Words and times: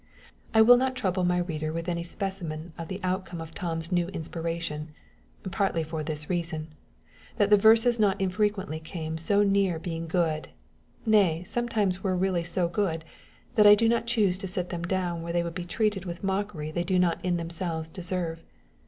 I 0.51 0.63
will 0.63 0.77
not 0.77 0.95
trouble 0.95 1.23
my 1.23 1.37
reader 1.37 1.71
with 1.71 1.87
any 1.87 2.01
specimen 2.01 2.73
of 2.75 2.87
the 2.87 2.99
outcome 3.03 3.39
of 3.39 3.53
Tom's 3.53 3.91
new 3.91 4.07
inspiration, 4.07 4.87
partly 5.51 5.83
for 5.83 6.01
this 6.01 6.27
reason, 6.27 6.73
that 7.37 7.51
the 7.51 7.55
verses 7.55 7.99
not 7.99 8.19
unfrequently 8.19 8.79
came 8.79 9.19
so 9.19 9.43
near 9.43 9.77
being 9.77 10.07
good, 10.07 10.47
nay, 11.05 11.43
sometimes 11.43 12.03
were 12.03 12.17
really 12.17 12.43
so 12.43 12.67
good, 12.67 13.05
that 13.53 13.67
I 13.67 13.75
do 13.75 13.87
not 13.87 14.07
choose 14.07 14.39
to 14.39 14.47
set 14.47 14.69
them 14.69 14.81
down 14.81 15.21
where 15.21 15.33
they 15.33 15.43
would 15.43 15.53
be 15.53 15.65
treated 15.65 16.05
with 16.05 16.23
a 16.23 16.25
mockery 16.25 16.71
they 16.71 16.83
do 16.83 16.97
not 16.97 17.23
in 17.23 17.37
themselves 17.37 17.87
deserve. 17.87 18.41